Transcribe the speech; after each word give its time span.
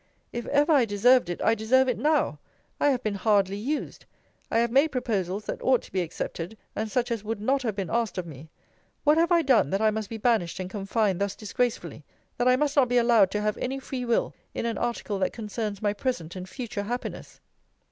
If 0.33 0.47
ever 0.47 0.71
I 0.71 0.85
deserved 0.85 1.29
it, 1.29 1.39
I 1.43 1.53
deserve 1.53 1.87
it 1.87 1.99
now. 1.99 2.39
I 2.79 2.89
have 2.89 3.03
been 3.03 3.13
hardly 3.13 3.57
used! 3.57 4.07
I 4.49 4.57
have 4.57 4.71
made 4.71 4.91
proposals 4.91 5.45
that 5.45 5.61
ought 5.61 5.83
to 5.83 5.91
be 5.91 6.01
accepted, 6.01 6.57
and 6.75 6.89
such 6.89 7.11
as 7.11 7.23
would 7.23 7.39
not 7.39 7.61
have 7.61 7.75
been 7.75 7.91
asked 7.91 8.17
of 8.17 8.25
me. 8.25 8.49
What 9.03 9.19
have 9.19 9.31
I 9.31 9.43
done, 9.43 9.69
that 9.69 9.79
I 9.79 9.91
must 9.91 10.09
be 10.09 10.17
banished 10.17 10.59
and 10.59 10.71
confined 10.71 11.21
thus 11.21 11.35
disgracefully? 11.35 12.03
that 12.37 12.47
I 12.47 12.55
must 12.55 12.75
not 12.75 12.89
be 12.89 12.97
allowed 12.97 13.29
to 13.29 13.41
have 13.41 13.57
any 13.59 13.77
free 13.77 14.03
will 14.05 14.33
in 14.55 14.65
an 14.65 14.79
article 14.79 15.19
that 15.19 15.33
concerns 15.33 15.83
my 15.83 15.93
present 15.93 16.35
and 16.35 16.49
future 16.49 16.81
happiness? 16.81 17.39